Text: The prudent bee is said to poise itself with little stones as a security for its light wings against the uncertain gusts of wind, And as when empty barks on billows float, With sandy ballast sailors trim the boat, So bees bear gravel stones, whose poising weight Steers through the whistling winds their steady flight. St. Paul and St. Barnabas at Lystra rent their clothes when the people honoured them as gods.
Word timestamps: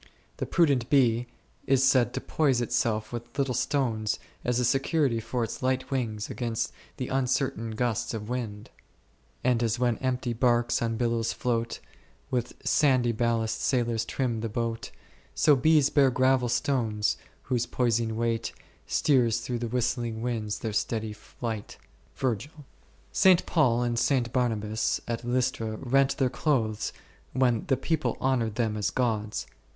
The 0.37 0.47
prudent 0.47 0.89
bee 0.89 1.27
is 1.67 1.83
said 1.83 2.11
to 2.15 2.21
poise 2.21 2.59
itself 2.59 3.13
with 3.13 3.37
little 3.37 3.53
stones 3.53 4.17
as 4.43 4.59
a 4.59 4.65
security 4.65 5.19
for 5.19 5.43
its 5.43 5.61
light 5.61 5.91
wings 5.91 6.27
against 6.27 6.73
the 6.97 7.09
uncertain 7.09 7.69
gusts 7.75 8.11
of 8.15 8.27
wind, 8.27 8.71
And 9.43 9.61
as 9.61 9.77
when 9.77 9.99
empty 9.99 10.33
barks 10.33 10.81
on 10.81 10.97
billows 10.97 11.33
float, 11.33 11.79
With 12.31 12.53
sandy 12.65 13.11
ballast 13.11 13.61
sailors 13.61 14.03
trim 14.03 14.39
the 14.41 14.49
boat, 14.49 14.89
So 15.35 15.55
bees 15.55 15.91
bear 15.91 16.09
gravel 16.09 16.49
stones, 16.49 17.15
whose 17.43 17.67
poising 17.67 18.15
weight 18.17 18.53
Steers 18.87 19.41
through 19.41 19.59
the 19.59 19.67
whistling 19.67 20.23
winds 20.23 20.57
their 20.57 20.73
steady 20.73 21.13
flight. 21.13 21.77
St. 23.11 23.45
Paul 23.45 23.83
and 23.83 23.99
St. 23.99 24.33
Barnabas 24.33 24.99
at 25.07 25.23
Lystra 25.23 25.77
rent 25.77 26.17
their 26.17 26.31
clothes 26.31 26.91
when 27.33 27.65
the 27.67 27.77
people 27.77 28.17
honoured 28.19 28.55
them 28.55 28.75
as 28.75 28.89
gods. 28.89 29.45